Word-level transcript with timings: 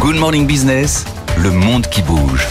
Good 0.00 0.14
Morning 0.14 0.46
Business, 0.46 1.04
le 1.42 1.50
monde 1.50 1.88
qui 1.88 2.02
bouge. 2.02 2.46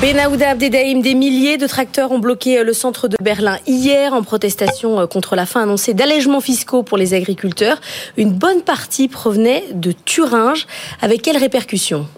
Benahouda 0.00 0.50
Abdedaïm, 0.50 1.02
des 1.02 1.14
milliers 1.14 1.56
de 1.56 1.68
tracteurs 1.68 2.10
ont 2.10 2.18
bloqué 2.18 2.64
le 2.64 2.72
centre 2.72 3.06
de 3.06 3.16
Berlin 3.22 3.58
hier 3.68 4.12
en 4.12 4.24
protestation 4.24 5.06
contre 5.06 5.36
la 5.36 5.46
fin 5.46 5.62
annoncée 5.62 5.94
d'allègements 5.94 6.40
fiscaux 6.40 6.82
pour 6.82 6.98
les 6.98 7.14
agriculteurs. 7.14 7.80
Une 8.16 8.32
bonne 8.32 8.62
partie 8.62 9.06
provenait 9.06 9.64
de 9.72 9.92
Thuringe. 9.92 10.66
Avec 11.00 11.22
quelles 11.22 11.36
répercussions? 11.36 12.08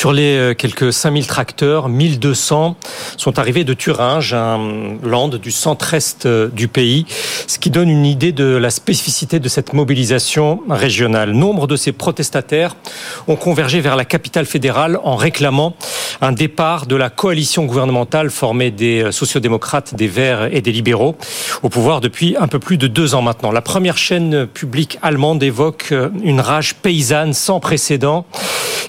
Sur 0.00 0.14
les 0.14 0.38
euh, 0.38 0.54
quelques 0.54 0.94
5000 0.94 1.26
tracteurs, 1.26 1.90
1200 1.90 2.74
sont 3.18 3.38
arrivés 3.38 3.64
de 3.64 3.74
Thuringe, 3.74 4.32
un 4.32 4.96
land 5.02 5.28
du 5.28 5.50
centre-est 5.50 6.24
euh, 6.24 6.48
du 6.48 6.68
pays, 6.68 7.04
ce 7.46 7.58
qui 7.58 7.68
donne 7.68 7.90
une 7.90 8.06
idée 8.06 8.32
de 8.32 8.46
la 8.46 8.70
spécificité 8.70 9.40
de 9.40 9.48
cette 9.50 9.74
mobilisation 9.74 10.62
régionale. 10.70 11.32
Nombre 11.32 11.66
de 11.66 11.76
ces 11.76 11.92
protestataires 11.92 12.76
ont 13.28 13.36
convergé 13.36 13.82
vers 13.82 13.94
la 13.94 14.06
capitale 14.06 14.46
fédérale 14.46 14.98
en 15.04 15.16
réclamant 15.16 15.76
un 16.20 16.32
départ 16.32 16.86
de 16.86 16.96
la 16.96 17.10
coalition 17.10 17.64
gouvernementale 17.64 18.30
formée 18.30 18.70
des 18.70 19.04
euh, 19.04 19.12
sociodémocrates, 19.12 19.94
des 19.94 20.08
Verts 20.08 20.54
et 20.54 20.60
des 20.60 20.72
libéraux 20.72 21.16
au 21.62 21.68
pouvoir 21.68 22.00
depuis 22.00 22.36
un 22.38 22.48
peu 22.48 22.58
plus 22.58 22.78
de 22.78 22.86
deux 22.86 23.14
ans 23.14 23.22
maintenant. 23.22 23.52
La 23.52 23.62
première 23.62 23.96
chaîne 23.96 24.46
publique 24.46 24.98
allemande 25.02 25.42
évoque 25.42 25.94
une 26.22 26.40
rage 26.40 26.74
paysanne 26.74 27.32
sans 27.32 27.60
précédent 27.60 28.26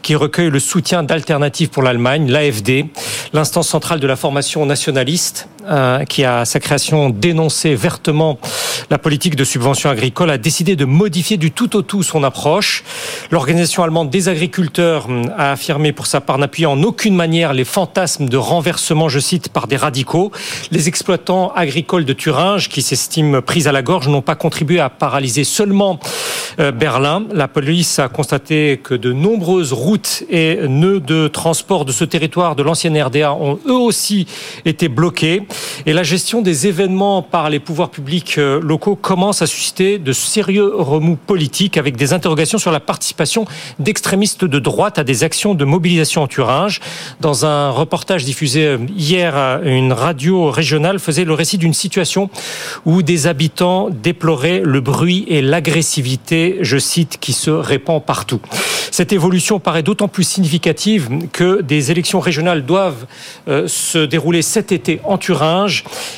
qui 0.01 0.15
recueille 0.15 0.49
le 0.49 0.59
soutien 0.59 1.03
d'Alternatives 1.03 1.69
pour 1.69 1.83
l'Allemagne, 1.83 2.29
l'AFD, 2.29 2.85
l'instance 3.33 3.67
centrale 3.67 3.99
de 3.99 4.07
la 4.07 4.15
formation 4.15 4.65
nationaliste, 4.65 5.47
euh, 5.69 6.05
qui 6.05 6.23
a 6.23 6.45
sa 6.45 6.59
création 6.59 7.09
dénoncé 7.09 7.75
vertement 7.75 8.39
la 8.89 8.97
politique 8.97 9.35
de 9.35 9.43
subvention 9.43 9.89
agricole, 9.89 10.29
a 10.29 10.37
décidé 10.37 10.75
de 10.75 10.85
modifier 10.85 11.37
du 11.37 11.51
tout 11.51 11.75
au 11.75 11.81
tout 11.81 12.03
son 12.03 12.23
approche. 12.23 12.83
L'organisation 13.31 13.83
allemande 13.83 14.09
des 14.09 14.29
agriculteurs 14.29 15.05
hum, 15.07 15.31
a 15.37 15.51
affirmé 15.51 15.91
pour 15.91 16.07
sa 16.07 16.21
part 16.21 16.37
n'appuyant 16.37 16.73
en 16.73 16.83
aucune 16.83 17.15
manière 17.15 17.53
les 17.53 17.63
fantasmes 17.63 18.27
de 18.27 18.37
renversement, 18.37 19.09
je 19.09 19.19
cite, 19.19 19.49
par 19.49 19.67
des 19.67 19.77
radicaux. 19.77 20.31
Les 20.71 20.87
exploitants 20.87 21.51
agricoles 21.55 22.05
de 22.05 22.13
Thuringe, 22.13 22.69
qui 22.69 22.81
s'estiment 22.81 23.41
pris 23.41 23.67
à 23.67 23.71
la 23.71 23.81
gorge, 23.81 24.07
n'ont 24.07 24.21
pas 24.21 24.35
contribué 24.35 24.79
à 24.79 24.89
paralyser 24.89 25.43
seulement 25.43 25.99
euh, 26.59 26.71
Berlin. 26.71 27.23
La 27.33 27.47
police 27.47 27.99
a 27.99 28.09
constaté 28.09 28.79
que 28.83 28.93
de 28.93 29.13
nombreuses 29.13 29.73
routes 29.73 30.23
et 30.29 30.59
nœuds 30.67 30.99
de 30.99 31.27
transport 31.27 31.85
de 31.85 31.91
ce 31.91 32.03
territoire 32.03 32.55
de 32.55 32.63
l'ancienne 32.63 33.01
RDA 33.01 33.33
ont 33.33 33.59
eux 33.65 33.77
aussi 33.77 34.27
été 34.65 34.89
bloqués. 34.89 35.43
Et 35.85 35.93
la 35.93 36.03
gestion 36.03 36.41
des 36.41 36.67
événements 36.67 37.21
par 37.21 37.49
les 37.49 37.59
pouvoirs 37.59 37.89
publics 37.89 38.37
euh, 38.37 38.59
locaux 38.61 38.95
commence 38.95 39.41
à 39.41 39.47
susciter 39.47 39.97
de 39.97 40.13
sérieux 40.13 40.71
remous 40.75 41.15
politiques 41.15 41.77
avec 41.77 41.95
des 41.95 42.13
interrogations 42.13 42.57
sur 42.57 42.71
la 42.71 42.79
participation 42.79 43.45
d'extrémistes 43.79 44.45
de 44.45 44.59
droite 44.59 44.99
à 44.99 45.03
des 45.03 45.23
actions 45.23 45.55
de 45.55 45.65
mobilisation 45.65 46.23
en 46.23 46.27
Thuringe. 46.27 46.79
Dans 47.19 47.45
un 47.45 47.69
reportage 47.69 48.25
diffusé 48.25 48.65
euh, 48.65 48.77
hier, 48.95 49.61
une 49.63 49.93
radio 49.93 50.49
régionale 50.49 50.99
faisait 50.99 51.25
le 51.25 51.33
récit 51.33 51.57
d'une 51.57 51.73
situation 51.73 52.29
où 52.85 53.01
des 53.01 53.27
habitants 53.27 53.89
déploraient 53.89 54.61
le 54.63 54.81
bruit 54.81 55.25
et 55.27 55.41
l'agressivité, 55.41 56.57
je 56.61 56.77
cite, 56.77 57.17
qui 57.19 57.33
se 57.33 57.51
répand 57.51 58.03
partout. 58.03 58.41
Cette 58.91 59.13
évolution 59.13 59.59
paraît 59.59 59.83
d'autant 59.83 60.07
plus 60.07 60.25
significative 60.25 61.09
que 61.31 61.61
des 61.61 61.91
élections 61.91 62.19
régionales 62.19 62.65
doivent 62.65 63.05
euh, 63.47 63.67
se 63.67 63.99
dérouler 63.99 64.41
cet 64.41 64.71
été 64.71 64.99
en 65.05 65.17
Thuringe 65.17 65.40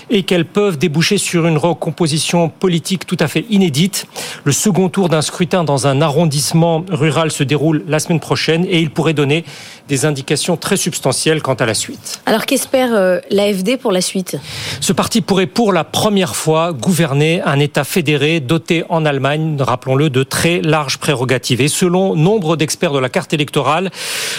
et 0.09 0.23
qu'elles 0.23 0.45
peuvent 0.45 0.77
déboucher 0.77 1.17
sur 1.17 1.47
une 1.47 1.57
recomposition 1.57 2.49
politique 2.49 3.05
tout 3.05 3.17
à 3.19 3.27
fait 3.27 3.45
inédite. 3.49 4.05
Le 4.43 4.51
second 4.51 4.89
tour 4.89 5.09
d'un 5.09 5.21
scrutin 5.21 5.63
dans 5.63 5.87
un 5.87 6.01
arrondissement 6.01 6.85
rural 6.89 7.31
se 7.31 7.43
déroule 7.43 7.83
la 7.87 7.99
semaine 7.99 8.19
prochaine 8.19 8.65
et 8.65 8.79
il 8.79 8.89
pourrait 8.89 9.13
donner 9.13 9.45
des 9.87 10.05
indications 10.05 10.57
très 10.57 10.77
substantielles 10.77 11.41
quant 11.41 11.53
à 11.55 11.65
la 11.65 11.73
suite. 11.73 12.21
Alors 12.25 12.45
qu'espère 12.45 12.93
euh, 12.93 13.19
l'AFD 13.29 13.77
pour 13.77 13.91
la 13.91 14.01
suite? 14.01 14.37
Ce 14.79 14.93
parti 14.93 15.21
pourrait 15.21 15.47
pour 15.47 15.73
la 15.73 15.83
première 15.83 16.35
fois 16.35 16.73
gouverner 16.73 17.41
un 17.41 17.59
État 17.59 17.83
fédéré 17.83 18.39
doté 18.39 18.83
en 18.89 19.05
Allemagne, 19.05 19.57
rappelons-le, 19.59 20.09
de 20.09 20.23
très 20.23 20.61
larges 20.61 20.97
prérogatives. 20.97 21.61
Et 21.61 21.67
selon 21.67 22.15
nombre 22.15 22.55
d'experts 22.55 22.93
de 22.93 22.99
la 22.99 23.09
carte 23.09 23.33
électorale, 23.33 23.91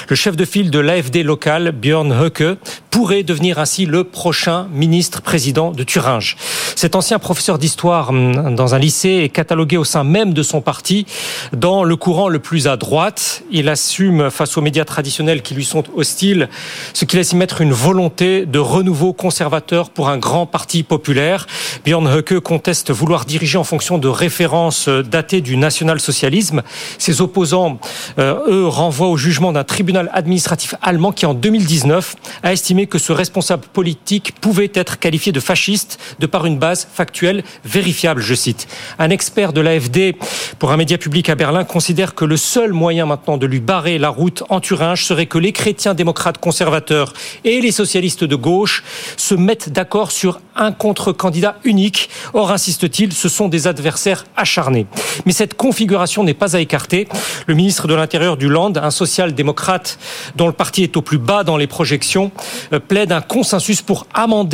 le 0.09 0.17
chef 0.17 0.37
de 0.37 0.44
file 0.44 0.71
de 0.71 0.78
l'AFD 0.78 1.23
local, 1.23 1.73
Björn 1.73 2.12
Höcke, 2.12 2.59
pourrait 2.91 3.23
devenir 3.23 3.59
ainsi 3.59 3.87
le 3.87 4.05
prochain 4.05 4.69
ministre-président 4.75 5.71
de 5.71 5.85
Thuringe. 5.85 6.37
Cet 6.77 6.97
ancien 6.97 7.19
professeur 7.19 7.59
d'histoire 7.59 8.11
hum, 8.11 8.55
dans 8.55 8.75
un 8.75 8.79
lycée 8.79 9.23
est 9.25 9.29
catalogué 9.29 9.77
au 9.77 9.85
sein 9.85 10.05
même 10.05 10.35
de 10.35 10.43
son 10.43 10.61
parti 10.61 11.07
dans 11.53 11.85
le 11.85 11.97
courant 11.97 12.29
le 12.29 12.39
plus 12.39 12.67
à 12.67 12.77
droite. 12.77 13.43
Il 13.51 13.69
assume 13.69 14.31
face 14.31 14.57
aux 14.57 14.61
médias 14.61 14.85
traditionnels 14.85 15.43
qui 15.43 15.55
lui 15.55 15.65
sont 15.65 15.85
hostiles, 15.97 16.49
ce 16.93 17.05
qui 17.05 17.17
laisse 17.17 17.33
y 17.33 17.37
mettre 17.37 17.61
une 17.61 17.73
volonté 17.73 18.47
de 18.47 18.59
renouveau 18.59 19.12
conservateur 19.12 19.91
pour 19.91 20.09
un 20.09 20.19
grand 20.19 20.47
parti 20.47 20.83
populaire. 20.83 21.47
Björn 21.85 22.06
Höcke 22.06 22.41
conteste 22.41 22.91
vouloir 22.91 23.25
diriger 23.25 23.59
en 23.59 23.65
fonction 23.65 23.99
de 23.99 24.09
références 24.09 24.89
datées 24.89 25.41
du 25.41 25.56
national-socialisme. 25.56 26.62
Ses 26.99 27.21
opposants, 27.21 27.79
euh, 28.19 28.39
eux, 28.49 28.67
renvoient 28.67 29.09
au 29.09 29.17
jugement 29.17 29.53
d'un 29.53 29.65
tribunal 29.65 30.11
administratif 30.12 30.75
allemand 30.83 31.12
qui, 31.12 31.27
en 31.27 31.35
2019, 31.35 32.17
a 32.43 32.53
estimé 32.53 32.87
que 32.87 32.99
ce 32.99 33.12
responsable 33.12 33.65
politique 33.73 34.35
pouvait 34.41 34.64
être 34.75 34.99
qualifié 34.99 35.33
de 35.33 35.41
fasciste 35.41 35.99
de 36.19 36.27
par 36.27 36.47
une 36.47 36.59
base 36.59 36.89
factuelle 36.93 37.45
vérifiable, 37.65 38.21
je 38.21 38.35
cite. 38.35 38.69
Un 38.99 39.11
expert 39.11 39.53
de 39.53 39.61
l'AFD 39.61 40.17
pour 40.59 40.73
un 40.73 40.77
média 40.77 40.99
public 40.99 41.29
à 41.29 41.35
Berlin 41.35 41.65
considère 41.65 42.15
que 42.15 42.25
le 42.25 42.37
seul 42.37 42.73
moyen 42.73 43.07
maintenant 43.07 43.37
de 43.37 43.47
lui 43.47 43.61
barrer 43.61 43.99
la 43.99 44.09
route 44.09 44.43
en 44.49 44.61
Thuringe 44.61 45.05
serait 45.05 45.27
que 45.27 45.39
les 45.39 45.53
chrétiens 45.53 45.95
démocrates 45.95 46.39
conservateurs 46.39 47.13
et 47.45 47.61
les 47.61 47.73
socialistes 47.73 48.25
de 48.25 48.37
gauche 48.37 48.83
se 49.17 49.35
mettent 49.35 49.71
d'accord 49.71 50.11
sur 50.11 50.41
un 50.57 50.73
contre-candidat 50.73 51.57
unique. 51.65 52.11
Or, 52.33 52.53
insiste-t-il, 52.53 53.13
ce 53.13 53.29
sont 53.29 53.49
des 53.49 53.67
adversaires 53.67 54.25
acharnés. 54.37 54.87
Mais 55.27 55.33
cette 55.33 55.55
configuration 55.55 56.25
n'est 56.25 56.35
pas 56.35 56.57
à 56.57 56.61
écarter. 56.61 57.09
Le 57.47 57.55
ministre 57.55 57.89
de 57.89 57.95
l'Intérieur 57.95 58.37
du 58.37 58.49
Land, 58.49 58.75
un 58.77 58.91
social-démocrate 58.91 59.99
dont 60.37 60.47
le 60.47 60.53
parti 60.53 60.83
est 60.83 60.97
au 60.97 61.03
plus 61.03 61.19
bas 61.19 61.45
dans 61.45 61.57
les 61.57 61.67
projections, 61.67 62.31
euh, 62.73 62.79
plaide 62.79 63.13
un 63.13 63.21
consensus 63.21 63.83
pour 63.83 64.07
amender 64.15 64.54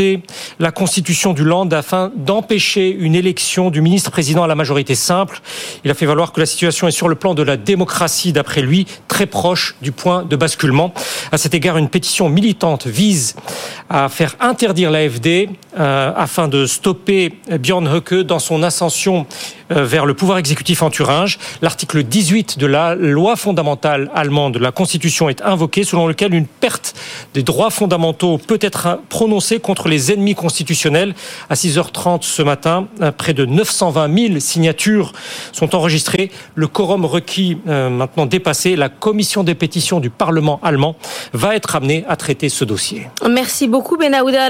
la 0.59 0.71
constitution 0.73 1.33
du 1.33 1.45
Land 1.45 1.69
afin 1.71 2.13
d'empêcher 2.17 2.91
une 2.91 3.15
élection 3.15 3.71
du 3.71 3.81
ministre-président 3.81 4.43
à 4.43 4.47
la 4.47 4.55
majorité 4.55 4.95
simple. 4.95 5.41
Il 5.85 5.91
a 5.91 5.95
fait 5.95 6.07
valoir 6.07 6.33
que 6.33 6.41
la 6.41 6.47
situation 6.47 6.89
est 6.89 6.93
sur 6.93 7.09
le 7.09 7.15
plan 7.15 7.35
de 7.35 7.43
la 7.43 7.57
démocratie, 7.57 8.33
d'après 8.33 8.63
lui, 8.63 8.87
très 9.09 9.27
proche 9.27 9.77
du 9.83 9.93
point 9.93 10.25
de 10.25 10.37
basculement. 10.37 10.93
À 11.33 11.39
cet 11.39 11.55
égard, 11.55 11.77
une 11.77 11.89
pétition 11.89 12.29
militante 12.29 12.87
vise 12.87 13.37
à 13.91 14.09
faire 14.09 14.37
interdire 14.39 14.93
l'AFD 14.93 15.49
euh, 15.79 16.13
afin 16.17 16.47
de 16.47 16.65
stopper 16.65 17.35
Björn 17.49 17.89
Höcke 17.89 18.15
dans 18.15 18.39
son 18.39 18.63
ascension 18.63 19.27
euh, 19.73 19.85
vers 19.85 20.07
le 20.07 20.15
pouvoir 20.15 20.39
exécutif 20.39 20.83
en 20.83 20.91
Thuringe. 20.91 21.39
L'article 21.61 22.05
18 22.05 22.57
de 22.59 22.67
la 22.67 22.95
loi 22.95 23.35
fondamentale 23.35 24.09
allemande, 24.15 24.59
la 24.59 24.71
Constitution, 24.71 25.29
est 25.29 25.43
invoqué 25.43 25.83
selon 25.83 26.07
lequel 26.07 26.35
une 26.35 26.47
perte 26.47 26.95
des 27.35 27.43
droits 27.43 27.71
fondamentaux 27.71 28.39
peut 28.39 28.61
être 28.63 29.01
prononcée 29.09 29.59
contre 29.59 29.89
les 29.89 30.13
ennemis 30.13 30.37
constitutionnels. 30.37 31.15
À 31.49 31.55
6h30 31.55 32.23
ce 32.23 32.43
matin, 32.43 32.87
euh, 33.01 33.11
près 33.11 33.35
de 33.35 33.45
920 33.45 34.29
000 34.29 34.41
signatures 34.41 35.13
sont 35.51 35.75
enregistrées. 35.75 36.31
Le 36.55 36.69
quorum 36.69 37.05
requis 37.05 37.59
maintenant 37.67 38.27
dépassé, 38.27 38.77
la 38.77 38.89
commission 38.89 39.43
des 39.43 39.55
pétitions 39.55 40.01
du 40.01 40.11
Parlement 40.11 40.61
allemand 40.63 40.97
va 41.33 41.57
être 41.57 41.75
amenée 41.75 42.05
à 42.09 42.17
traiter 42.17 42.49
ce 42.49 42.65
dossier. 42.65 43.09
Merci 43.29 43.67
beaucoup 43.67 43.80
ku 43.83 43.97
banaawidaa 44.01 44.49